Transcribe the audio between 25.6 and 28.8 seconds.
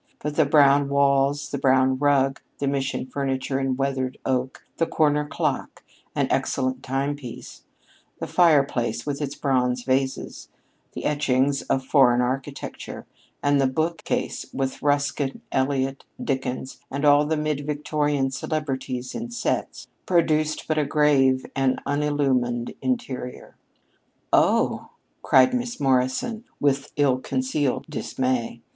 Morrison with ill concealed dismay.